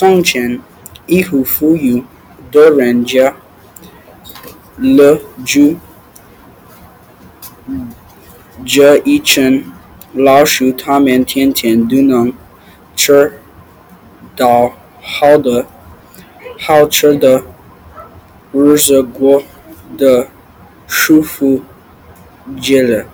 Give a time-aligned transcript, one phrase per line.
[0.00, 0.58] 从前
[1.04, 2.02] 一户富裕
[2.50, 3.36] 的人家
[4.78, 5.76] 了住
[8.64, 9.62] 这一群
[10.14, 12.32] 老鼠他们天天都能
[12.96, 13.34] 吃
[14.34, 15.66] 到好的
[16.58, 17.42] 好吃的
[18.52, 19.42] 日子过
[19.98, 20.28] 得
[20.86, 21.60] 舒服
[22.58, 23.04] 极了